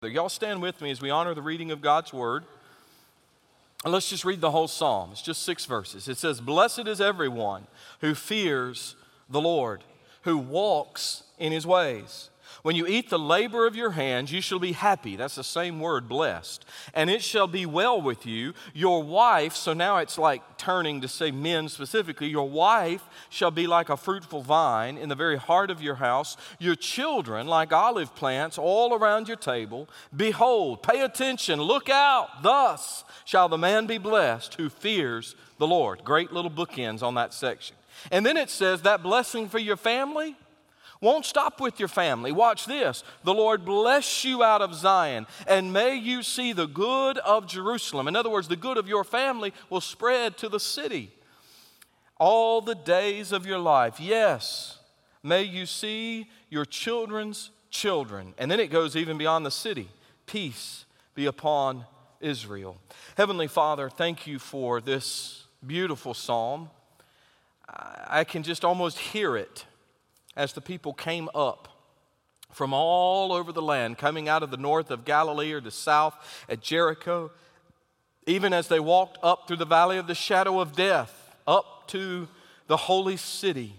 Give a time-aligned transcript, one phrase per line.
[0.00, 2.44] Y'all stand with me as we honor the reading of God's word.
[3.84, 5.10] And let's just read the whole psalm.
[5.10, 6.08] It's just six verses.
[6.08, 7.66] It says, Blessed is everyone
[8.00, 8.94] who fears
[9.28, 9.82] the Lord,
[10.22, 12.30] who walks in his ways.
[12.62, 15.16] When you eat the labor of your hands, you shall be happy.
[15.16, 16.64] That's the same word, blessed.
[16.94, 18.54] And it shall be well with you.
[18.74, 23.66] Your wife, so now it's like turning to say men specifically, your wife shall be
[23.66, 28.14] like a fruitful vine in the very heart of your house, your children like olive
[28.14, 29.88] plants all around your table.
[30.14, 32.42] Behold, pay attention, look out.
[32.42, 36.04] Thus shall the man be blessed who fears the Lord.
[36.04, 37.76] Great little bookends on that section.
[38.10, 40.36] And then it says that blessing for your family
[41.00, 42.32] won't stop with your family.
[42.32, 43.04] Watch this.
[43.24, 48.08] The Lord bless you out of Zion, and may you see the good of Jerusalem.
[48.08, 51.10] In other words, the good of your family will spread to the city
[52.18, 54.00] all the days of your life.
[54.00, 54.78] Yes,
[55.22, 58.34] may you see your children's children.
[58.38, 59.88] And then it goes even beyond the city.
[60.26, 61.84] Peace be upon
[62.20, 62.76] Israel.
[63.16, 66.70] Heavenly Father, thank you for this beautiful psalm.
[67.68, 69.66] I can just almost hear it
[70.38, 71.68] as the people came up
[72.52, 76.14] from all over the land, coming out of the north of Galilee or the south
[76.48, 77.30] at Jericho,
[78.26, 82.28] even as they walked up through the valley of the shadow of death, up to
[82.68, 83.74] the holy city,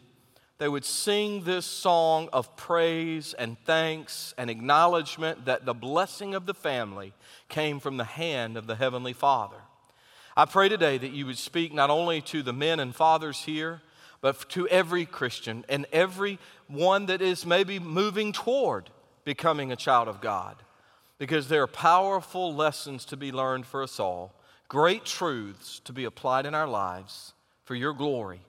[0.57, 6.45] they would sing this song of praise and thanks and acknowledgement that the blessing of
[6.45, 7.13] the family
[7.47, 9.55] came from the hand of the Heavenly Father.
[10.35, 13.81] I pray today that you would speak not only to the men and fathers here,
[14.21, 18.89] but to every Christian and every one that is maybe moving toward
[19.23, 20.55] becoming a child of God.
[21.17, 24.33] Because there are powerful lessons to be learned for us all,
[24.67, 27.33] great truths to be applied in our lives
[27.65, 28.41] for your glory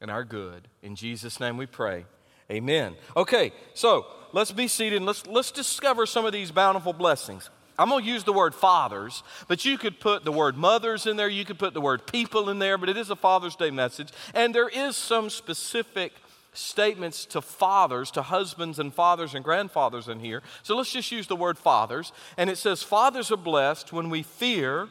[0.00, 0.68] and our good.
[0.82, 2.04] In Jesus' name we pray.
[2.50, 2.96] Amen.
[3.16, 7.50] Okay, so let's be seated and let's, let's discover some of these bountiful blessings.
[7.78, 11.16] I'm going to use the word fathers, but you could put the word mothers in
[11.16, 13.70] there, you could put the word people in there, but it is a Father's Day
[13.70, 14.08] message.
[14.34, 16.12] And there is some specific
[16.52, 20.42] statements to fathers, to husbands and fathers and grandfathers in here.
[20.64, 22.12] So let's just use the word fathers.
[22.36, 24.88] And it says, Fathers are blessed when we fear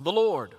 [0.00, 0.54] the Lord.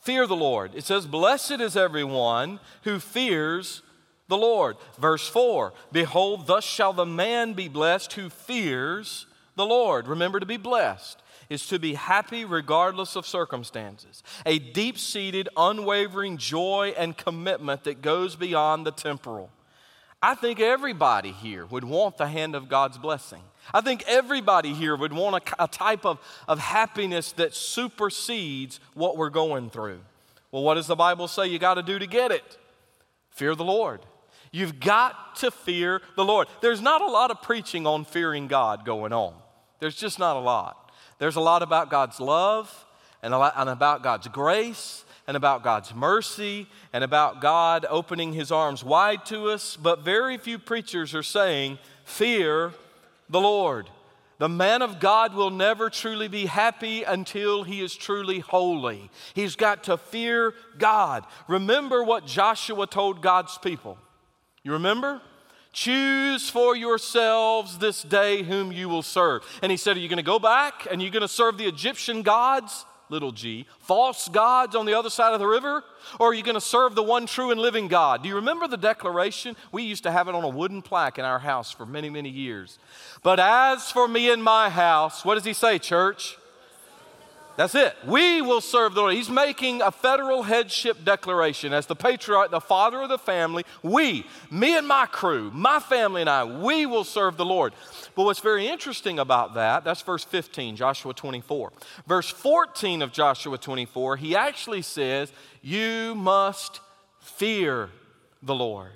[0.00, 0.72] Fear the Lord.
[0.74, 3.80] It says, Blessed is everyone who fears
[4.28, 4.76] the Lord.
[4.98, 10.08] Verse 4 Behold, thus shall the man be blessed who fears the Lord.
[10.08, 16.36] Remember to be blessed is to be happy regardless of circumstances, a deep seated, unwavering
[16.36, 19.50] joy and commitment that goes beyond the temporal.
[20.22, 23.42] I think everybody here would want the hand of God's blessing.
[23.74, 29.18] I think everybody here would want a, a, type of, of happiness that supersedes what
[29.18, 30.00] we're going through.
[30.50, 32.58] Well, what does the Bible say you got to do to get it?
[33.30, 34.00] Fear the Lord.
[34.50, 36.48] You've got to fear the Lord.
[36.62, 39.34] There's not a lot of preaching on fearing God going on.
[39.80, 40.92] There's just not a lot.
[41.18, 42.86] There's a lot about God's love
[43.22, 48.52] and, lot, and about God's grace and about God's mercy and about God opening his
[48.52, 52.74] arms wide to us, but very few preachers are saying, Fear
[53.28, 53.88] the Lord.
[54.38, 59.10] The man of God will never truly be happy until he is truly holy.
[59.32, 61.24] He's got to fear God.
[61.48, 63.96] Remember what Joshua told God's people.
[64.64, 65.22] You remember?
[65.74, 69.44] Choose for yourselves this day whom you will serve.
[69.60, 71.66] And he said, Are you going to go back and you're going to serve the
[71.66, 75.82] Egyptian gods, little g, false gods on the other side of the river?
[76.20, 78.22] Or are you going to serve the one true and living God?
[78.22, 79.56] Do you remember the declaration?
[79.72, 82.30] We used to have it on a wooden plaque in our house for many, many
[82.30, 82.78] years.
[83.24, 86.38] But as for me and my house, what does he say, church?
[87.56, 87.96] That's it.
[88.04, 89.14] We will serve the Lord.
[89.14, 93.64] He's making a federal headship declaration as the patriarch, the father of the family.
[93.82, 97.72] We, me and my crew, my family and I, we will serve the Lord.
[98.16, 101.72] But what's very interesting about that, that's verse 15, Joshua 24.
[102.08, 105.32] Verse 14 of Joshua 24, he actually says,
[105.62, 106.80] You must
[107.20, 107.90] fear
[108.42, 108.92] the Lord.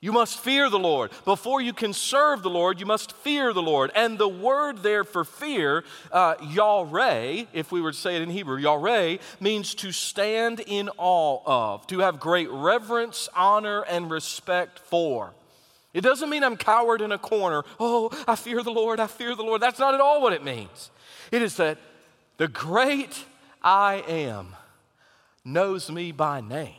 [0.00, 1.10] You must fear the Lord.
[1.24, 3.90] Before you can serve the Lord, you must fear the Lord.
[3.96, 5.82] And the word there for fear,
[6.12, 10.88] uh, yalreh, if we were to say it in Hebrew, yalreh means to stand in
[10.98, 15.32] awe of, to have great reverence, honor, and respect for.
[15.92, 17.64] It doesn't mean I'm cowered in a corner.
[17.80, 19.60] Oh, I fear the Lord, I fear the Lord.
[19.60, 20.90] That's not at all what it means.
[21.32, 21.76] It is that
[22.36, 23.24] the great
[23.62, 24.54] I am
[25.44, 26.77] knows me by name.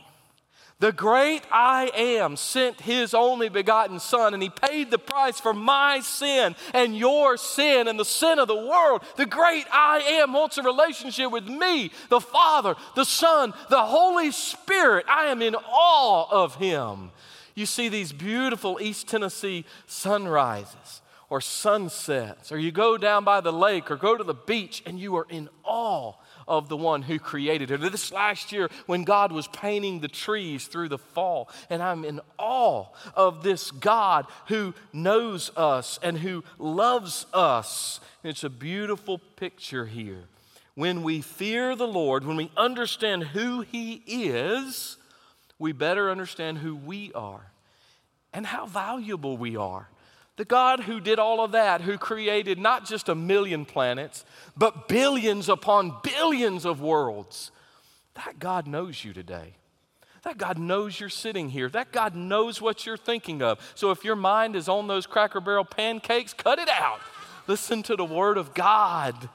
[0.80, 5.52] The great I am sent his only begotten Son, and he paid the price for
[5.52, 9.02] my sin and your sin and the sin of the world.
[9.16, 14.30] The great I am wants a relationship with me, the Father, the Son, the Holy
[14.30, 15.04] Spirit.
[15.06, 17.10] I am in awe of him.
[17.54, 23.52] You see these beautiful East Tennessee sunrises or sunsets, or you go down by the
[23.52, 26.14] lake or go to the beach and you are in awe
[26.48, 27.80] of the one who created it.
[27.80, 32.20] This last year, when God was painting the trees through the fall, and I'm in
[32.38, 38.00] awe of this God who knows us and who loves us.
[38.22, 40.24] It's a beautiful picture here.
[40.74, 44.96] When we fear the Lord, when we understand who He is,
[45.58, 47.50] we better understand who we are
[48.32, 49.88] and how valuable we are.
[50.40, 54.24] The God who did all of that, who created not just a million planets,
[54.56, 57.50] but billions upon billions of worlds,
[58.14, 59.52] that God knows you today.
[60.22, 61.68] That God knows you're sitting here.
[61.68, 63.60] That God knows what you're thinking of.
[63.74, 67.00] So if your mind is on those Cracker Barrel pancakes, cut it out.
[67.46, 69.28] Listen to the Word of God.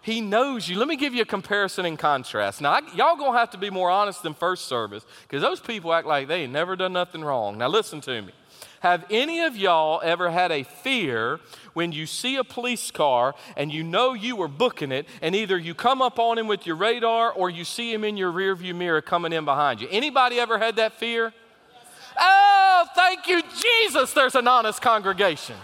[0.00, 0.78] He knows you.
[0.78, 2.60] Let me give you a comparison and contrast.
[2.60, 5.92] Now, I, y'all gonna have to be more honest than first service because those people
[5.92, 7.58] act like they ain't never done nothing wrong.
[7.58, 8.32] Now, listen to me.
[8.82, 11.38] Have any of y'all ever had a fear
[11.72, 15.56] when you see a police car and you know you were booking it, and either
[15.56, 18.74] you come up on him with your radar or you see him in your rearview
[18.74, 19.86] mirror coming in behind you?
[19.88, 21.32] Anybody ever had that fear?
[22.18, 23.42] Oh, thank you,
[23.84, 25.54] Jesus, there's an honest congregation.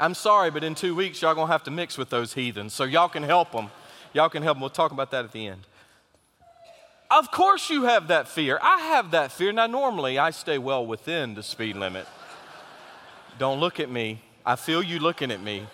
[0.00, 2.82] I'm sorry, but in two weeks, y'all gonna have to mix with those heathens, so
[2.82, 3.70] y'all can help them.
[4.12, 4.62] Y'all can help them.
[4.62, 5.60] We'll talk about that at the end.
[7.16, 8.58] Of course, you have that fear.
[8.60, 9.50] I have that fear.
[9.50, 12.06] Now, normally I stay well within the speed limit.
[13.38, 14.20] Don't look at me.
[14.44, 15.66] I feel you looking at me.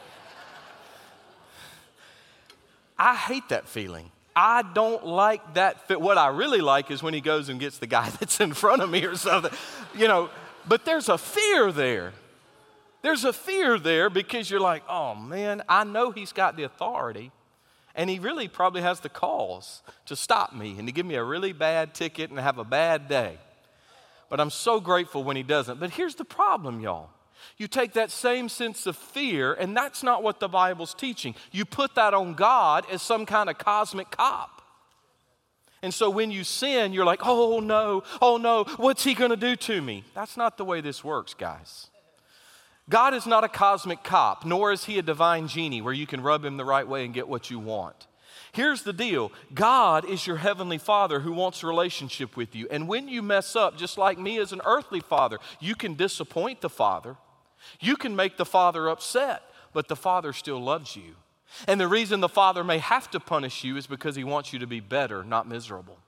[2.96, 4.12] I hate that feeling.
[4.36, 6.00] I don't like that.
[6.00, 8.80] What I really like is when he goes and gets the guy that's in front
[8.80, 9.50] of me or something,
[9.96, 10.30] you know.
[10.68, 12.12] But there's a fear there.
[13.02, 17.32] There's a fear there because you're like, oh man, I know he's got the authority.
[17.94, 21.24] And he really probably has the cause to stop me and to give me a
[21.24, 23.38] really bad ticket and have a bad day.
[24.28, 25.78] But I'm so grateful when he doesn't.
[25.78, 27.10] But here's the problem, y'all.
[27.58, 31.34] You take that same sense of fear, and that's not what the Bible's teaching.
[31.50, 34.62] You put that on God as some kind of cosmic cop.
[35.82, 39.56] And so when you sin, you're like, oh no, oh no, what's he gonna do
[39.56, 40.04] to me?
[40.14, 41.88] That's not the way this works, guys.
[42.88, 46.20] God is not a cosmic cop, nor is he a divine genie where you can
[46.20, 48.06] rub him the right way and get what you want.
[48.52, 52.66] Here's the deal God is your heavenly father who wants a relationship with you.
[52.70, 56.60] And when you mess up, just like me as an earthly father, you can disappoint
[56.60, 57.16] the father.
[57.80, 59.42] You can make the father upset,
[59.72, 61.14] but the father still loves you.
[61.68, 64.58] And the reason the father may have to punish you is because he wants you
[64.58, 65.98] to be better, not miserable.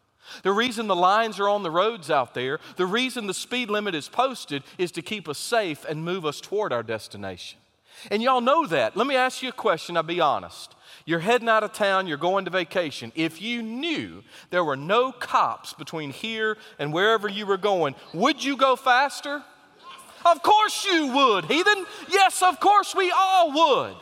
[0.42, 3.94] The reason the lines are on the roads out there, the reason the speed limit
[3.94, 7.58] is posted is to keep us safe and move us toward our destination.
[8.10, 8.96] And y'all know that.
[8.96, 10.74] Let me ask you a question, I'll be honest.
[11.06, 13.12] You're heading out of town, you're going to vacation.
[13.14, 18.42] If you knew there were no cops between here and wherever you were going, would
[18.42, 19.42] you go faster?
[20.24, 21.84] Of course you would, heathen.
[22.08, 23.94] Yes, of course we all would.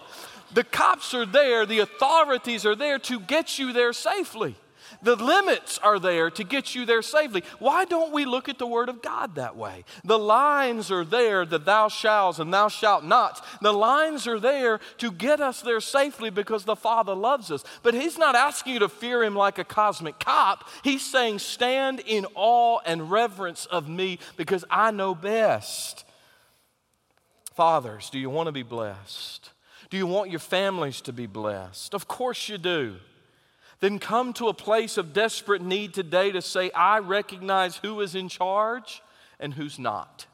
[0.55, 4.55] The cops are there, the authorities are there to get you there safely.
[5.03, 7.43] The limits are there to get you there safely.
[7.59, 9.85] Why don't we look at the Word of God that way?
[10.05, 13.45] The lines are there, the thou shalt and thou shalt not.
[13.61, 17.65] The lines are there to get us there safely because the Father loves us.
[17.83, 20.69] But He's not asking you to fear Him like a cosmic cop.
[20.85, 26.05] He's saying, stand in awe and reverence of me because I know best.
[27.55, 29.51] Fathers, do you want to be blessed?
[29.91, 31.93] Do you want your families to be blessed?
[31.93, 32.97] Of course you do
[33.83, 38.15] then come to a place of desperate need today to say, I recognize who is
[38.15, 39.03] in charge
[39.41, 40.27] and who's not.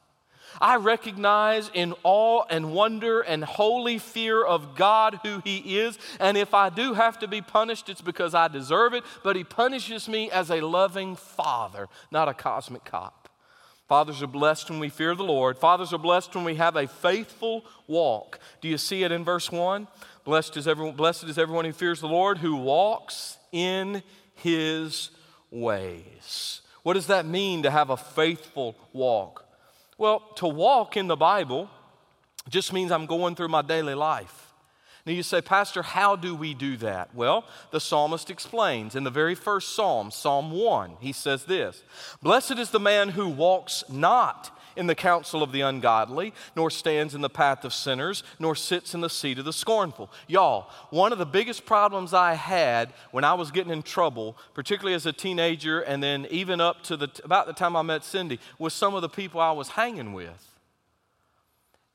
[0.60, 5.98] I recognize in awe and wonder and holy fear of God who He is.
[6.20, 9.02] And if I do have to be punished, it's because I deserve it.
[9.24, 13.30] But He punishes me as a loving Father, not a cosmic cop.
[13.88, 15.56] Fathers are blessed when we fear the Lord.
[15.56, 18.38] Fathers are blessed when we have a faithful walk.
[18.60, 19.88] Do you see it in verse 1?
[20.28, 24.02] Blessed is everyone, blessed is everyone who fears the Lord, who walks in
[24.34, 25.08] his
[25.50, 26.60] ways.
[26.82, 29.46] What does that mean to have a faithful walk?
[29.96, 31.70] Well, to walk in the Bible
[32.46, 34.52] just means I'm going through my daily life.
[35.06, 37.14] Now you say, Pastor, how do we do that?
[37.14, 41.82] Well, the psalmist explains in the very first psalm, Psalm 1, he says this
[42.20, 47.14] Blessed is the man who walks not in the counsel of the ungodly, nor stands
[47.14, 50.10] in the path of sinners, nor sits in the seat of the scornful.
[50.26, 54.94] Y'all, one of the biggest problems I had when I was getting in trouble, particularly
[54.94, 58.38] as a teenager, and then even up to the, about the time I met Cindy,
[58.58, 60.44] was some of the people I was hanging with.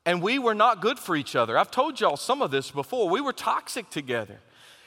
[0.06, 1.56] And we were not good for each other.
[1.56, 3.08] I've told y'all some of this before.
[3.08, 4.40] We were toxic together.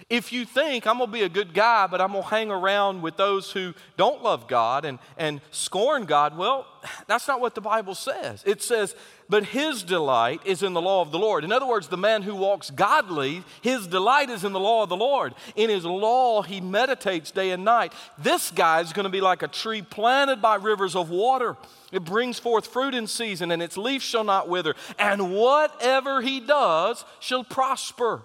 [0.10, 2.52] If you think I'm going to be a good guy, but I'm going to hang
[2.52, 6.66] around with those who don't love God and, and scorn God, well,
[7.08, 8.44] that's not what the Bible says.
[8.46, 8.96] It says,
[9.30, 11.44] but his delight is in the law of the Lord.
[11.44, 14.90] In other words, the man who walks godly, his delight is in the law of
[14.90, 15.34] the Lord.
[15.56, 17.92] In his law, he meditates day and night.
[18.18, 21.58] This guy is going to be like a tree planted by rivers of water.
[21.92, 24.76] It brings forth fruit in season, and its leaf shall not wither.
[24.98, 28.22] And whatever he does shall prosper.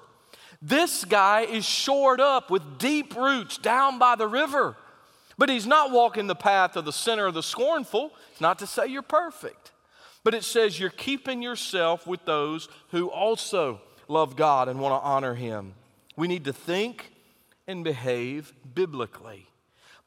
[0.63, 4.77] This guy is shored up with deep roots down by the river.
[5.37, 8.13] But he's not walking the path of the sinner or the scornful.
[8.31, 9.73] It's not to say you're perfect,
[10.23, 15.05] but it says you're keeping yourself with those who also love God and want to
[15.05, 15.75] honor Him.
[16.17, 17.11] We need to think
[17.67, 19.49] and behave biblically.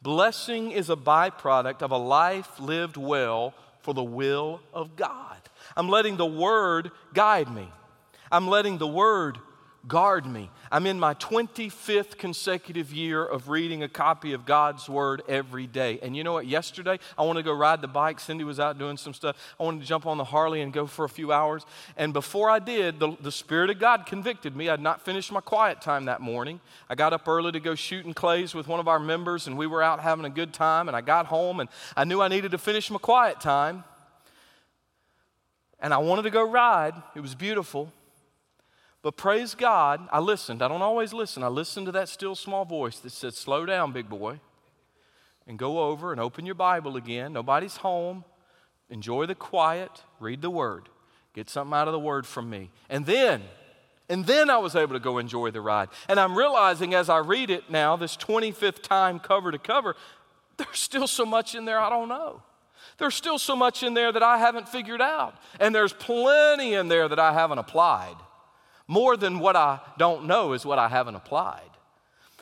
[0.02, 5.38] Blessing is a byproduct of a life lived well for the will of God.
[5.76, 7.68] I'm letting the Word guide me.
[8.32, 9.38] I'm letting the Word
[9.88, 10.50] guard me.
[10.72, 16.00] I'm in my 25th consecutive year of reading a copy of God's Word every day.
[16.02, 16.48] And you know what?
[16.48, 18.20] Yesterday, I wanted to go ride the bike.
[18.20, 19.38] Cindy was out doing some stuff.
[19.60, 21.66] I wanted to jump on the Harley and go for a few hours.
[21.98, 24.70] And before I did, the, the Spirit of God convicted me.
[24.70, 26.60] I'd not finished my quiet time that morning.
[26.90, 29.68] I got up early to go shooting clays with one of our members, and we
[29.68, 30.88] were out having a good time.
[30.88, 33.84] And I got home, and I knew I needed to finish my quiet time.
[35.80, 36.96] And I wanted to go ride.
[37.16, 37.92] It was beautiful.
[39.06, 40.64] But praise God, I listened.
[40.64, 41.44] I don't always listen.
[41.44, 44.40] I listened to that still small voice that said, Slow down, big boy,
[45.46, 47.32] and go over and open your Bible again.
[47.32, 48.24] Nobody's home.
[48.90, 49.92] Enjoy the quiet.
[50.20, 50.90] Read the Word.
[51.36, 52.72] Get something out of the Word from me.
[52.90, 53.44] And then,
[54.10, 55.90] and then I was able to go enjoy the ride.
[56.10, 59.96] And I'm realizing as I read it now, this 25th time cover to cover,
[60.58, 62.42] there's still so much in there I don't know.
[62.98, 65.36] There's still so much in there that I haven't figured out.
[65.60, 68.16] And there's plenty in there that I haven't applied.
[68.88, 71.62] More than what I don't know is what I haven't applied.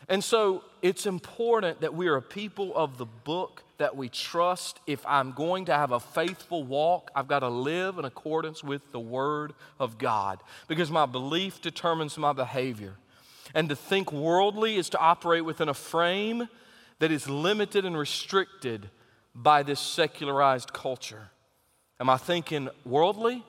[0.10, 4.80] And so it's important that we are a people of the book that we trust.
[4.86, 8.82] If I'm going to have a faithful walk, I've got to live in accordance with
[8.92, 12.96] the Word of God because my belief determines my behavior.
[13.54, 16.50] And to think worldly is to operate within a frame
[17.00, 18.90] that is limited and restricted
[19.36, 21.30] by this secularized culture.
[22.00, 23.44] Am I thinking worldly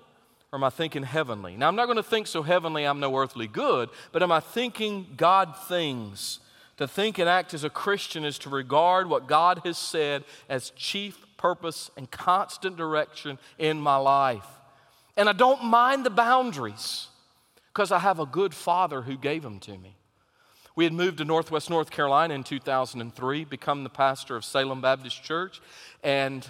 [0.55, 1.57] or am I thinking heavenly?
[1.57, 4.39] Now, I'm not going to think so heavenly I'm no earthly good, but am I
[4.39, 6.39] thinking God things?
[6.77, 10.71] To think and act as a Christian is to regard what God has said as
[10.77, 14.47] chief purpose and constant direction in my life.
[15.17, 17.09] And I don't mind the boundaries
[17.73, 19.97] because I have a good father who gave them to me.
[20.77, 25.21] We had moved to Northwest North Carolina in 2003, become the pastor of Salem Baptist
[25.25, 25.61] Church,
[26.05, 26.49] and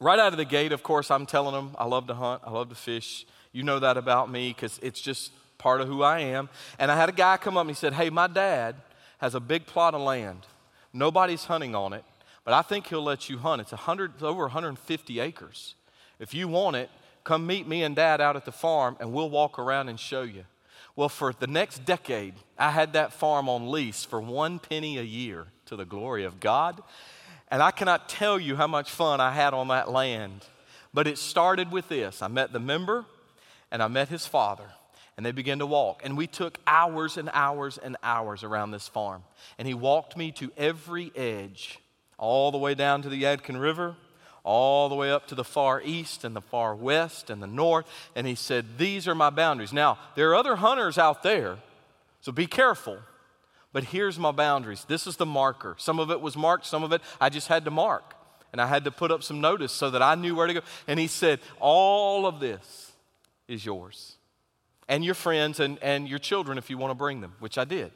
[0.00, 2.50] right out of the gate, of course, I'm telling them I love to hunt, I
[2.50, 3.26] love to fish.
[3.52, 6.48] You know that about me because it's just part of who I am.
[6.78, 8.76] And I had a guy come up and he said, Hey, my dad
[9.18, 10.46] has a big plot of land.
[10.92, 12.04] Nobody's hunting on it,
[12.44, 13.60] but I think he'll let you hunt.
[13.60, 15.74] It's, 100, it's over 150 acres.
[16.18, 16.90] If you want it,
[17.22, 20.22] come meet me and dad out at the farm and we'll walk around and show
[20.22, 20.44] you.
[20.96, 25.02] Well, for the next decade, I had that farm on lease for one penny a
[25.02, 26.82] year to the glory of God.
[27.50, 30.44] And I cannot tell you how much fun I had on that land.
[30.94, 33.04] But it started with this I met the member
[33.70, 34.70] and I met his father.
[35.16, 36.00] And they began to walk.
[36.02, 39.22] And we took hours and hours and hours around this farm.
[39.58, 41.78] And he walked me to every edge,
[42.16, 43.96] all the way down to the Yadkin River,
[44.44, 47.86] all the way up to the far east and the far west and the north.
[48.16, 49.74] And he said, These are my boundaries.
[49.74, 51.58] Now, there are other hunters out there,
[52.22, 52.98] so be careful.
[53.72, 54.84] But here's my boundaries.
[54.88, 55.76] This is the marker.
[55.78, 58.14] Some of it was marked, some of it I just had to mark.
[58.52, 60.60] And I had to put up some notice so that I knew where to go.
[60.88, 62.92] And he said, All of this
[63.46, 64.16] is yours.
[64.88, 67.64] And your friends and, and your children if you want to bring them, which I
[67.64, 67.92] did.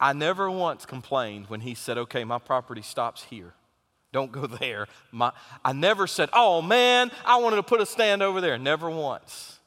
[0.00, 3.52] I never once complained when he said, Okay, my property stops here.
[4.12, 4.86] Don't go there.
[5.12, 5.32] My,
[5.62, 8.56] I never said, Oh man, I wanted to put a stand over there.
[8.56, 9.58] Never once.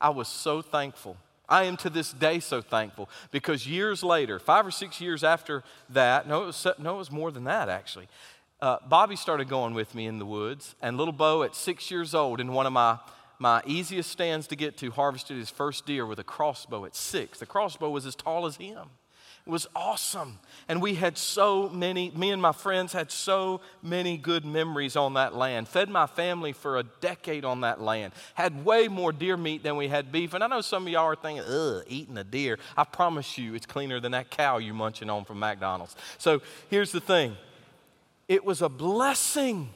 [0.00, 1.16] I was so thankful
[1.50, 5.64] I am to this day so thankful because years later, five or six years after
[5.90, 8.08] that, no, it was, no, it was more than that actually.
[8.60, 12.14] Uh, Bobby started going with me in the woods, and little Bo, at six years
[12.14, 12.98] old, in one of my,
[13.38, 17.38] my easiest stands to get to, harvested his first deer with a crossbow at six.
[17.38, 18.90] The crossbow was as tall as him.
[19.46, 20.38] It was awesome.
[20.68, 25.14] And we had so many, me and my friends had so many good memories on
[25.14, 25.66] that land.
[25.66, 28.12] Fed my family for a decade on that land.
[28.34, 30.34] Had way more deer meat than we had beef.
[30.34, 32.58] And I know some of y'all are thinking, ugh, eating a deer.
[32.76, 35.96] I promise you, it's cleaner than that cow you're munching on from McDonald's.
[36.18, 37.36] So here's the thing
[38.28, 39.70] it was a blessing.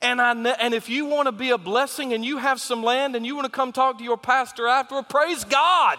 [0.00, 3.16] And, I, and if you want to be a blessing and you have some land
[3.16, 5.98] and you want to come talk to your pastor afterward, praise God.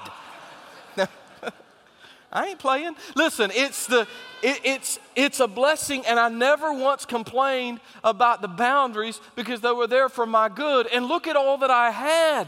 [2.31, 2.95] I ain't playing.
[3.15, 4.07] Listen, it's the
[4.41, 9.71] it, it's it's a blessing, and I never once complained about the boundaries because they
[9.71, 10.87] were there for my good.
[10.87, 12.47] And look at all that I had.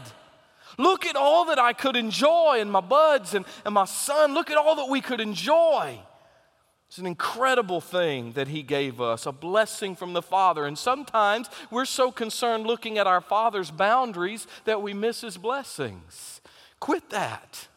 [0.78, 4.34] Look at all that I could enjoy, and my buds and, and my son.
[4.34, 6.00] Look at all that we could enjoy.
[6.88, 10.64] It's an incredible thing that He gave us, a blessing from the Father.
[10.64, 16.40] And sometimes we're so concerned looking at our Father's boundaries that we miss His blessings.
[16.80, 17.67] Quit that.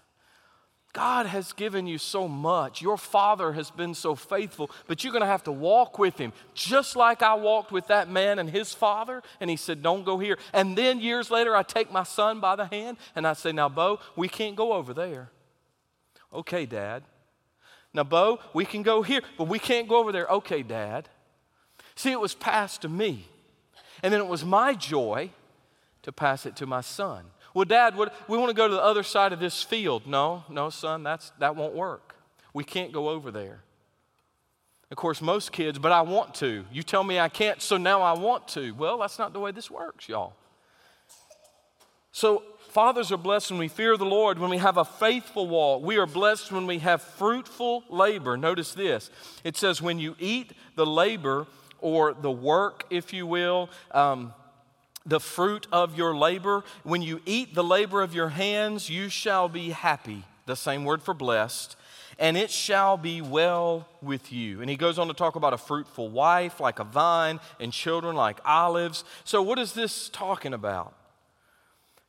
[0.93, 2.81] God has given you so much.
[2.81, 6.33] Your father has been so faithful, but you're going to have to walk with him,
[6.53, 9.23] just like I walked with that man and his father.
[9.39, 10.37] And he said, Don't go here.
[10.51, 13.69] And then years later, I take my son by the hand and I say, Now,
[13.69, 15.29] Bo, we can't go over there.
[16.33, 17.03] Okay, Dad.
[17.93, 20.27] Now, Bo, we can go here, but we can't go over there.
[20.27, 21.07] Okay, Dad.
[21.95, 23.27] See, it was passed to me.
[24.03, 25.31] And then it was my joy
[26.03, 27.25] to pass it to my son.
[27.53, 30.07] Well, Dad, what, we want to go to the other side of this field.
[30.07, 32.15] No, no, son, that's, that won't work.
[32.53, 33.63] We can't go over there.
[34.89, 36.65] Of course, most kids, but I want to.
[36.71, 38.71] You tell me I can't, so now I want to.
[38.71, 40.33] Well, that's not the way this works, y'all.
[42.11, 45.81] So, fathers are blessed when we fear the Lord, when we have a faithful walk.
[45.81, 48.35] We are blessed when we have fruitful labor.
[48.35, 49.09] Notice this
[49.45, 51.47] it says, when you eat the labor
[51.79, 54.33] or the work, if you will, um,
[55.05, 56.63] the fruit of your labor.
[56.83, 60.23] When you eat the labor of your hands, you shall be happy.
[60.45, 61.75] The same word for blessed.
[62.19, 64.61] And it shall be well with you.
[64.61, 68.15] And he goes on to talk about a fruitful wife like a vine and children
[68.15, 69.03] like olives.
[69.23, 70.93] So, what is this talking about?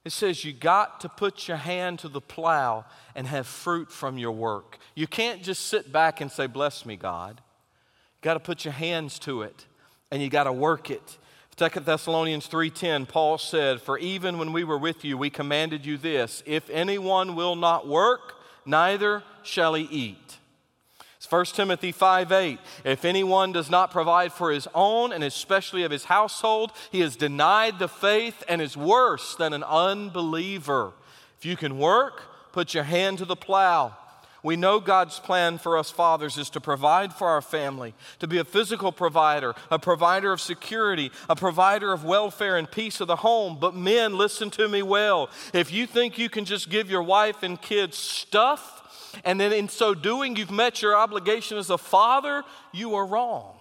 [0.05, 2.85] It says you got to put your hand to the plow
[3.15, 4.79] and have fruit from your work.
[4.95, 7.41] You can't just sit back and say, Bless me, God.
[7.41, 9.67] You got to put your hands to it
[10.11, 11.19] and you got to work it
[11.57, 15.99] 2 Thessalonians 3:10 Paul said, "For even when we were with you, we commanded you
[15.99, 20.39] this: if anyone will not work, neither shall he eat."
[21.19, 22.59] It's 1 Timothy 5:8.
[22.85, 27.17] If anyone does not provide for his own and especially of his household, he has
[27.17, 30.95] denied the faith and is worse than an unbeliever.
[31.39, 33.97] If you can work, put your hand to the plow.
[34.43, 38.39] We know God's plan for us fathers is to provide for our family, to be
[38.39, 43.17] a physical provider, a provider of security, a provider of welfare and peace of the
[43.17, 43.59] home.
[43.61, 45.31] But men, listen to me well.
[45.55, 48.81] If you think you can just give your wife and kids stuff,
[49.25, 53.55] and then in so doing you've met your obligation as a father, you are wrong.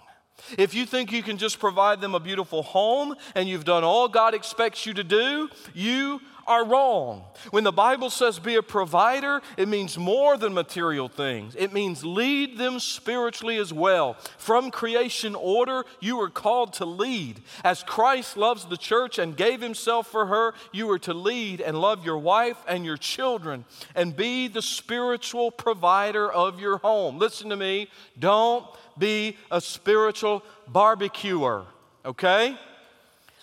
[0.57, 4.07] If you think you can just provide them a beautiful home and you've done all
[4.07, 7.23] God expects you to do, you are wrong.
[7.51, 11.55] When the Bible says be a provider, it means more than material things.
[11.57, 14.17] It means lead them spiritually as well.
[14.37, 17.41] From creation order, you are called to lead.
[17.63, 21.79] As Christ loves the church and gave himself for her, you are to lead and
[21.79, 27.17] love your wife and your children and be the spiritual provider of your home.
[27.17, 27.89] Listen to me.
[28.17, 28.65] Don't
[28.97, 31.65] be a spiritual barbecuer,
[32.05, 32.57] okay?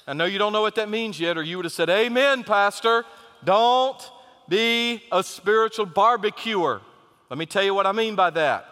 [0.08, 2.42] I know you don't know what that means yet, or you would have said, Amen,
[2.42, 3.04] Pastor.
[3.44, 4.00] Don't
[4.48, 6.80] be a spiritual barbecuer.
[7.28, 8.64] Let me tell you what I mean by that.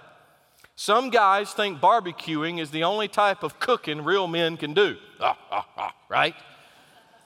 [0.77, 4.97] Some guys think barbecuing is the only type of cooking real men can do.
[5.21, 6.35] Ah, ah, ah, right?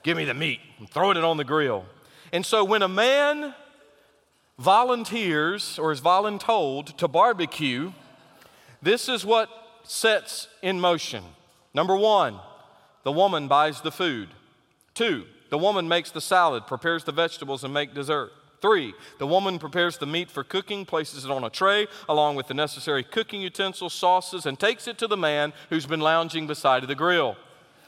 [0.03, 1.85] Give me the meat and throwing it on the grill.
[2.33, 3.55] And so when a man
[4.59, 7.93] volunteers or is voluntold to barbecue,
[8.81, 9.49] this is what
[9.83, 11.23] sets in motion.
[11.73, 12.39] Number one,
[13.03, 14.29] the woman buys the food.
[14.93, 18.31] Two, the woman makes the salad, prepares the vegetables, and make dessert.
[18.61, 22.47] Three, the woman prepares the meat for cooking, places it on a tray along with
[22.47, 26.87] the necessary cooking utensils, sauces, and takes it to the man who's been lounging beside
[26.87, 27.35] the grill.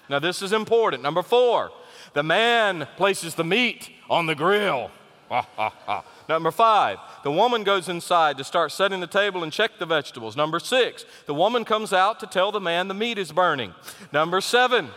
[0.09, 1.03] Now, this is important.
[1.03, 1.71] Number four,
[2.13, 4.91] the man places the meat on the grill.
[6.29, 10.35] Number five, the woman goes inside to start setting the table and check the vegetables.
[10.35, 13.73] Number six, the woman comes out to tell the man the meat is burning.
[14.11, 14.89] Number seven,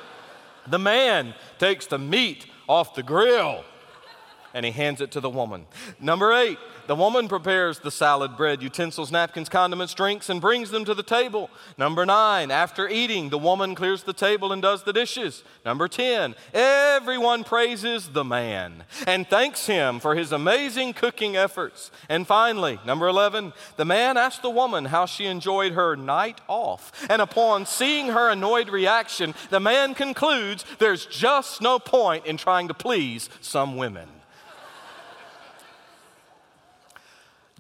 [0.67, 3.65] the man takes the meat off the grill
[4.57, 5.67] and he hands it to the woman.
[6.01, 10.87] Number eight, the woman prepares the salad, bread, utensils, napkins, condiments, drinks, and brings them
[10.87, 11.51] to the table.
[11.77, 15.45] Number nine, after eating, the woman clears the table and does the dishes.
[15.67, 21.91] Number 10, everyone praises the man and thanks him for his amazing cooking efforts.
[22.09, 26.93] And finally, number 11, the man asks the woman how she enjoyed her night off.
[27.11, 32.69] And upon seeing her annoyed reaction, the man concludes there's just no point in trying
[32.69, 34.09] to please some women.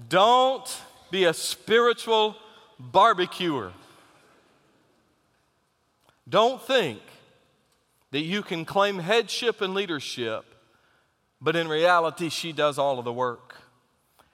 [0.08, 2.36] Don't be a spiritual
[2.78, 3.72] barbecuer.
[6.28, 7.00] Don't think
[8.10, 10.44] that you can claim headship and leadership,
[11.40, 13.56] but in reality, she does all of the work.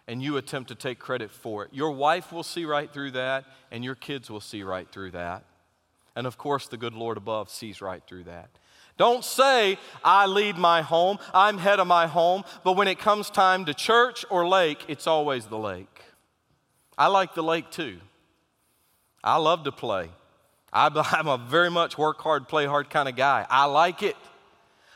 [0.08, 1.72] and you attempt to take credit for it.
[1.72, 5.44] Your wife will see right through that, and your kids will see right through that.
[6.14, 8.50] And of course, the good Lord above sees right through that.
[8.96, 13.30] Don't say, I lead my home, I'm head of my home, but when it comes
[13.30, 16.02] time to church or lake, it's always the lake.
[16.96, 17.98] I like the lake too.
[19.24, 20.10] I love to play.
[20.72, 23.46] I'm a very much work hard, play hard kind of guy.
[23.48, 24.16] I like it.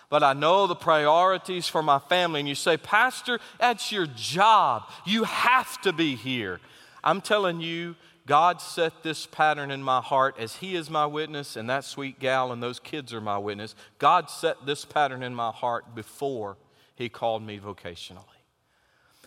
[0.08, 2.40] But I know the priorities for my family.
[2.40, 4.84] And you say, Pastor, that's your job.
[5.04, 6.60] You have to be here.
[7.02, 11.56] I'm telling you, God set this pattern in my heart as He is my witness,
[11.56, 13.74] and that sweet gal and those kids are my witness.
[13.98, 16.56] God set this pattern in my heart before
[16.96, 18.24] He called me vocationally.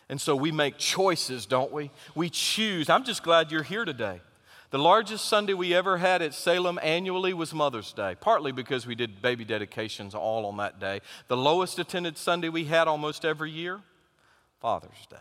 [0.09, 1.91] And so we make choices, don't we?
[2.13, 2.89] We choose.
[2.89, 4.21] I'm just glad you're here today.
[4.71, 8.95] The largest Sunday we ever had at Salem annually was Mother's Day, partly because we
[8.95, 11.01] did baby dedications all on that day.
[11.27, 13.79] The lowest attended Sunday we had almost every year,
[14.59, 15.17] Father's Day.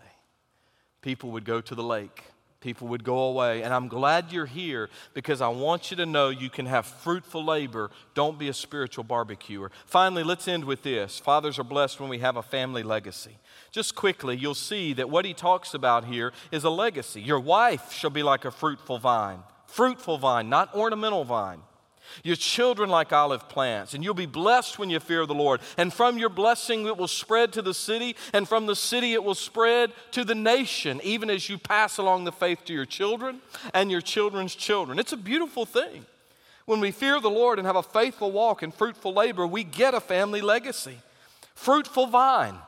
[1.01, 2.25] People would go to the lake.
[2.61, 3.63] People would go away.
[3.63, 7.45] And I'm glad you're here because I want you to know you can have fruitful
[7.45, 7.91] labor.
[8.15, 9.71] Don't be a spiritual barbecuer.
[9.87, 11.21] Finally, let's end with this.
[11.21, 13.39] Fathers are blessed when we have a family legacy.
[13.71, 17.21] Just quickly, you'll see that what he talks about here is a legacy.
[17.21, 21.61] Your wife shall be like a fruitful vine, fruitful vine, not ornamental vine.
[22.25, 25.61] Your children like olive plants, and you'll be blessed when you fear the Lord.
[25.77, 29.25] And from your blessing, it will spread to the city, and from the city, it
[29.25, 33.41] will spread to the nation, even as you pass along the faith to your children
[33.75, 34.99] and your children's children.
[34.99, 36.07] It's a beautiful thing.
[36.67, 39.95] When we fear the Lord and have a faithful walk and fruitful labor, we get
[39.95, 40.99] a family legacy.
[41.55, 42.59] Fruitful vine.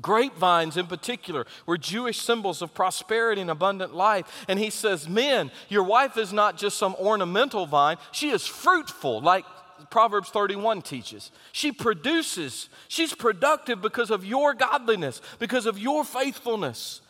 [0.00, 4.44] Grapevines, in particular, were Jewish symbols of prosperity and abundant life.
[4.48, 9.20] And he says, Men, your wife is not just some ornamental vine, she is fruitful,
[9.20, 9.44] like
[9.90, 11.30] Proverbs 31 teaches.
[11.52, 17.00] She produces, she's productive because of your godliness, because of your faithfulness.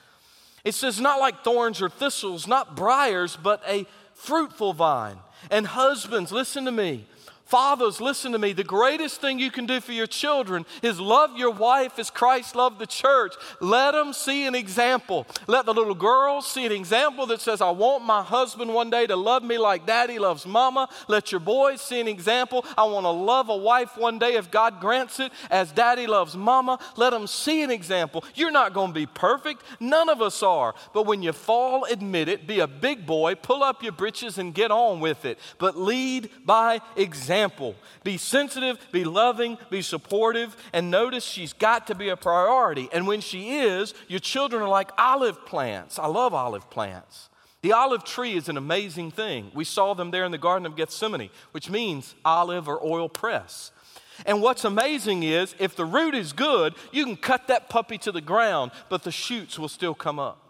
[0.64, 5.16] It says, Not like thorns or thistles, not briars, but a fruitful vine.
[5.50, 7.06] And husbands, listen to me.
[7.54, 8.52] Fathers, listen to me.
[8.52, 12.56] The greatest thing you can do for your children is love your wife as Christ
[12.56, 13.32] loved the church.
[13.60, 15.24] Let them see an example.
[15.46, 19.06] Let the little girls see an example that says, I want my husband one day
[19.06, 20.88] to love me like daddy loves mama.
[21.06, 22.64] Let your boys see an example.
[22.76, 26.36] I want to love a wife one day, if God grants it, as daddy loves
[26.36, 26.80] mama.
[26.96, 28.24] Let them see an example.
[28.34, 29.62] You're not going to be perfect.
[29.78, 30.74] None of us are.
[30.92, 32.48] But when you fall, admit it.
[32.48, 33.36] Be a big boy.
[33.36, 35.38] Pull up your britches and get on with it.
[35.58, 37.74] But lead by example example.
[38.02, 42.88] Be sensitive, be loving, be supportive, and notice she's got to be a priority.
[42.92, 45.98] And when she is, your children are like olive plants.
[45.98, 47.28] I love olive plants.
[47.62, 49.50] The olive tree is an amazing thing.
[49.54, 53.72] We saw them there in the Garden of Gethsemane, which means olive or oil press.
[54.26, 58.12] And what's amazing is if the root is good, you can cut that puppy to
[58.12, 60.43] the ground, but the shoots will still come up.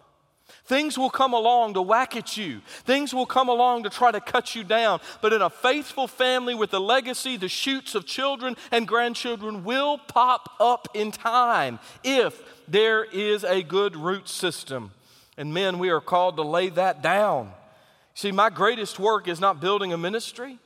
[0.65, 2.63] Things will come along to whack at you.
[2.85, 5.01] Things will come along to try to cut you down.
[5.21, 9.99] But in a faithful family with a legacy, the shoots of children and grandchildren will
[9.99, 14.93] pop up in time if there is a good root system.
[15.37, 17.53] And men, we are called to lay that down.
[18.15, 20.59] See, my greatest work is not building a ministry.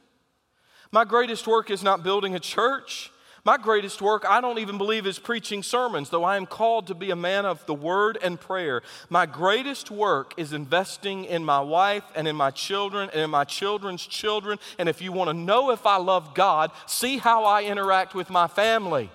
[0.92, 3.10] My greatest work is not building a church.
[3.44, 6.94] My greatest work, I don't even believe, is preaching sermons, though I am called to
[6.94, 8.82] be a man of the word and prayer.
[9.08, 13.44] My greatest work is investing in my wife and in my children and in my
[13.44, 14.58] children's children.
[14.78, 18.30] And if you want to know if I love God, see how I interact with
[18.30, 19.10] my family.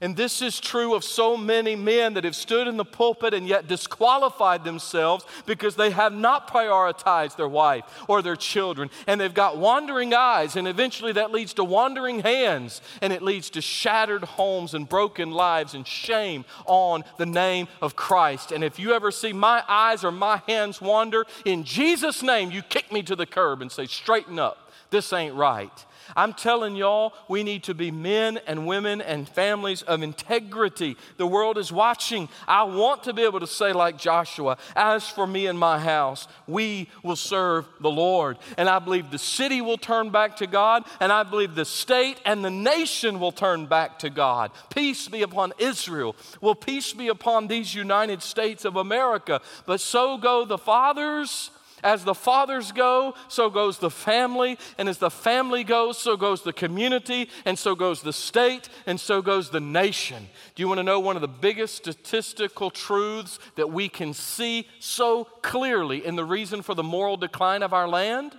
[0.00, 3.46] And this is true of so many men that have stood in the pulpit and
[3.46, 8.90] yet disqualified themselves because they have not prioritized their wife or their children.
[9.06, 13.50] And they've got wandering eyes, and eventually that leads to wandering hands, and it leads
[13.50, 18.50] to shattered homes and broken lives and shame on the name of Christ.
[18.50, 22.62] And if you ever see my eyes or my hands wander, in Jesus' name, you
[22.62, 24.72] kick me to the curb and say, Straighten up.
[24.90, 25.72] This ain't right.
[26.16, 30.96] I'm telling y'all, we need to be men and women and families of integrity.
[31.16, 32.28] The world is watching.
[32.46, 36.28] I want to be able to say, like Joshua, as for me and my house,
[36.46, 38.38] we will serve the Lord.
[38.56, 42.20] And I believe the city will turn back to God, and I believe the state
[42.24, 44.50] and the nation will turn back to God.
[44.70, 46.16] Peace be upon Israel.
[46.40, 49.40] Will peace be upon these United States of America?
[49.66, 51.50] But so go the fathers
[51.84, 54.58] as the fathers go, so goes the family.
[54.78, 57.28] And as the family goes, so goes the community.
[57.44, 58.70] And so goes the state.
[58.86, 60.28] And so goes the nation.
[60.54, 64.66] Do you want to know one of the biggest statistical truths that we can see
[64.80, 68.36] so clearly in the reason for the moral decline of our land?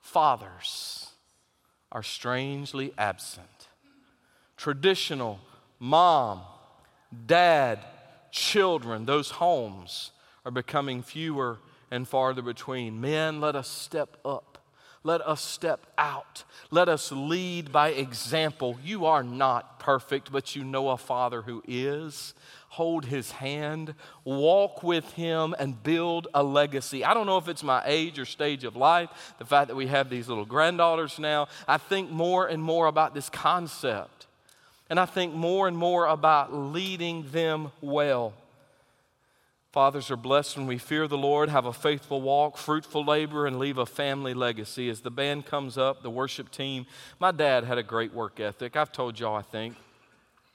[0.00, 1.10] Fathers
[1.90, 3.68] are strangely absent.
[4.56, 5.40] Traditional
[5.80, 6.42] mom,
[7.26, 7.80] dad,
[8.30, 10.12] children, those homes
[10.44, 11.58] are becoming fewer
[11.90, 13.00] and farther between.
[13.00, 14.58] Men, let us step up.
[15.06, 16.42] Let us step out.
[16.72, 18.76] Let us lead by example.
[18.82, 22.34] You are not perfect, but you know a Father who is.
[22.70, 23.94] Hold his hand,
[24.24, 27.04] walk with him, and build a legacy.
[27.04, 29.86] I don't know if it's my age or stage of life, the fact that we
[29.86, 31.46] have these little granddaughters now.
[31.68, 34.26] I think more and more about this concept.
[34.90, 38.34] And I think more and more about leading them well.
[39.76, 43.58] Fathers are blessed when we fear the Lord, have a faithful walk, fruitful labor, and
[43.58, 44.88] leave a family legacy.
[44.88, 46.86] As the band comes up, the worship team,
[47.20, 48.74] my dad had a great work ethic.
[48.74, 49.76] I've told y'all, I think.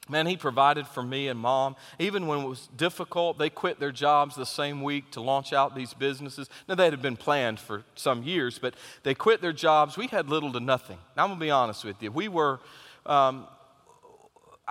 [0.10, 1.76] Man, he provided for me and mom.
[2.00, 5.76] Even when it was difficult, they quit their jobs the same week to launch out
[5.76, 6.50] these businesses.
[6.68, 9.98] Now, they had been planned for some years, but they quit their jobs.
[9.98, 10.98] We had little to nothing.
[11.16, 12.12] Now, I'm going to be honest with you.
[12.12, 12.60] We were,
[13.06, 13.46] um,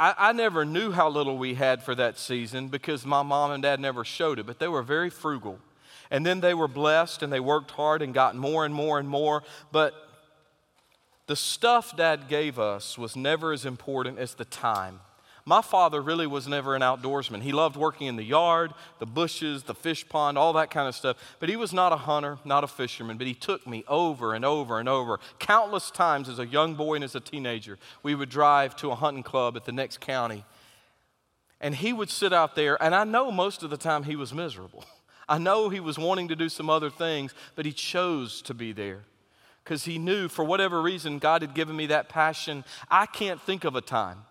[0.00, 3.62] I, I never knew how little we had for that season because my mom and
[3.62, 5.58] dad never showed it, but they were very frugal.
[6.10, 9.06] And then they were blessed and they worked hard and got more and more and
[9.06, 9.42] more.
[9.70, 9.92] But
[11.26, 15.00] the stuff dad gave us was never as important as the time.
[15.46, 17.42] My father really was never an outdoorsman.
[17.42, 20.94] He loved working in the yard, the bushes, the fish pond, all that kind of
[20.94, 21.16] stuff.
[21.38, 23.16] But he was not a hunter, not a fisherman.
[23.16, 25.18] But he took me over and over and over.
[25.38, 28.94] Countless times as a young boy and as a teenager, we would drive to a
[28.94, 30.44] hunting club at the next county.
[31.60, 34.32] And he would sit out there, and I know most of the time he was
[34.32, 34.84] miserable.
[35.28, 38.72] I know he was wanting to do some other things, but he chose to be
[38.72, 39.04] there
[39.62, 42.64] because he knew for whatever reason God had given me that passion.
[42.90, 44.24] I can't think of a time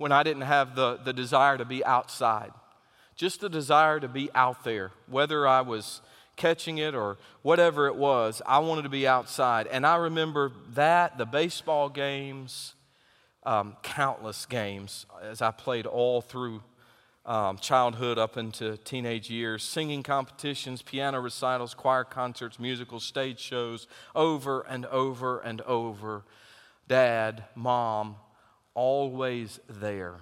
[0.00, 2.52] when I didn't have the, the desire to be outside.
[3.16, 6.00] Just the desire to be out there, whether I was
[6.36, 9.66] catching it or whatever it was, I wanted to be outside.
[9.66, 12.76] And I remember that, the baseball games,
[13.42, 16.62] um, countless games as I played all through
[17.26, 23.86] um, childhood up into teenage years, singing competitions, piano recitals, choir concerts, musicals, stage shows,
[24.14, 26.24] over and over and over.
[26.88, 28.16] Dad, mom,
[28.74, 30.16] always there.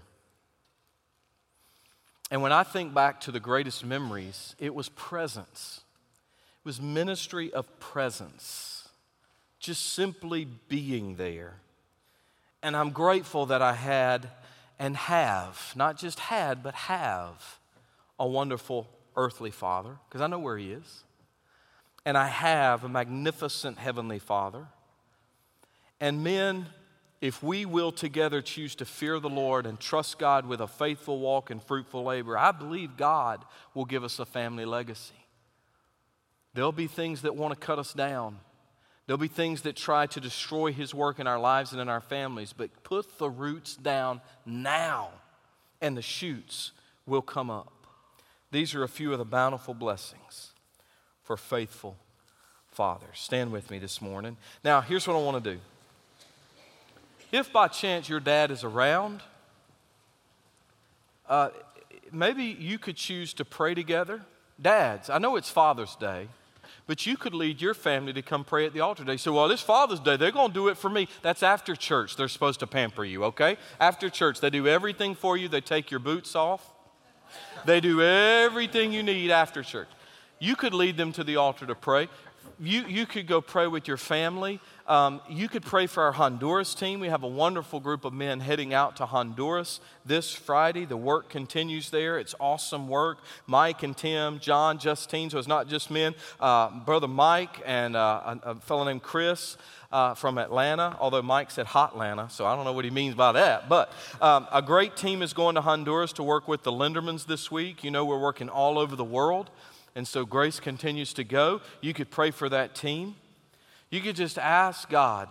[2.31, 5.81] And when I think back to the greatest memories, it was presence.
[6.65, 8.89] It was ministry of presence,
[9.59, 11.55] just simply being there.
[12.63, 14.29] And I'm grateful that I had
[14.79, 17.59] and have, not just had, but have
[18.19, 21.05] a wonderful earthly father, because I know where he is.
[22.05, 24.67] And I have a magnificent heavenly father.
[26.01, 26.67] And men,
[27.21, 31.19] if we will together choose to fear the Lord and trust God with a faithful
[31.19, 35.15] walk and fruitful labor, I believe God will give us a family legacy.
[36.55, 38.39] There'll be things that want to cut us down.
[39.07, 42.01] There'll be things that try to destroy His work in our lives and in our
[42.01, 45.09] families, but put the roots down now,
[45.81, 46.73] and the shoots
[47.07, 47.73] will come up.
[48.51, 50.53] These are a few of the bountiful blessings
[51.23, 51.97] for faithful
[52.67, 53.19] fathers.
[53.19, 54.37] Stand with me this morning.
[54.63, 55.61] Now, here's what I want to do.
[57.31, 59.23] If by chance your dad is around,
[61.29, 61.51] uh,
[62.11, 64.23] maybe you could choose to pray together.
[64.61, 66.29] Dads, I know it's Father's Day,
[66.87, 69.19] but you could lead your family to come pray at the altar today.
[69.19, 71.07] So, well, this Father's Day, they're going to do it for me.
[71.23, 72.17] That's after church.
[72.17, 73.59] They're supposed to pamper you, okay?
[73.79, 75.49] After church, they do everything for you.
[75.49, 76.73] They take your boots off,
[77.67, 79.89] they do everything you need after church.
[80.39, 82.09] You could lead them to the altar to pray.
[82.61, 84.61] You, you could go pray with your family.
[84.89, 86.99] Um, you could pray for our Honduras team.
[86.99, 90.87] We have a wonderful group of men heading out to Honduras this Friday.
[90.87, 92.19] The work continues there.
[92.19, 93.19] It's awesome work.
[93.47, 96.15] Mike and Tim, John, Justine, so it's not just men.
[96.41, 99.57] Uh, Brother Mike and uh, a, a, fellow named Chris.
[99.91, 103.15] Uh, from Atlanta, although Mike said Hot Atlanta, so I don't know what he means
[103.15, 103.71] by that.
[103.71, 107.51] But um, a great team is going to Honduras to work with the Lindermans this
[107.51, 107.83] week.
[107.83, 109.49] You know, we're working all over the world,
[109.95, 111.63] and so grace continues to go.
[111.81, 113.15] You could pray for that team.
[113.91, 115.29] You could just ask God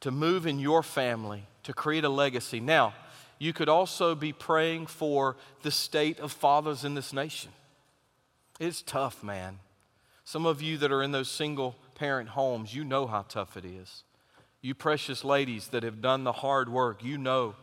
[0.00, 2.60] to move in your family, to create a legacy.
[2.60, 2.94] Now,
[3.38, 7.52] you could also be praying for the state of fathers in this nation.
[8.58, 9.58] It's tough, man.
[10.24, 13.64] Some of you that are in those single parent homes, you know how tough it
[13.64, 14.02] is.
[14.60, 17.54] You precious ladies that have done the hard work, you know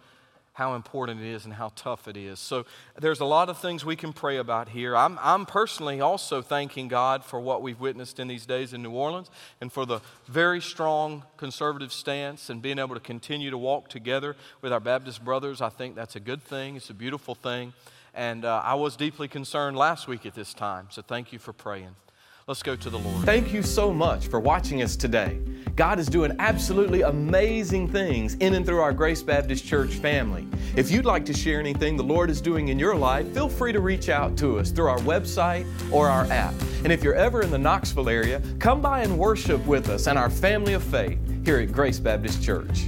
[0.53, 2.39] how important it is and how tough it is.
[2.39, 2.65] So
[2.99, 4.95] there's a lot of things we can pray about here.
[4.95, 8.91] I'm, I'm personally also thanking God for what we've witnessed in these days in New
[8.91, 13.89] Orleans and for the very strong conservative stance and being able to continue to walk
[13.89, 15.59] together with our Baptist brothers.
[15.59, 17.73] I think that's a good thing, it's a beautiful thing.
[18.13, 21.51] And uh, I was deeply concerned last week at this time, so thank you for
[21.51, 21.95] praying.
[22.45, 23.23] Let's go to the Lord.
[23.23, 25.39] Thank you so much for watching us today.
[25.77, 30.45] God is doing absolutely amazing things in and through our Grace Baptist Church family.
[30.75, 33.71] If you'd like to share anything the Lord is doing in your life, feel free
[33.71, 36.53] to reach out to us through our website or our app.
[36.83, 40.19] And if you're ever in the Knoxville area, come by and worship with us and
[40.19, 42.87] our family of faith here at Grace Baptist Church.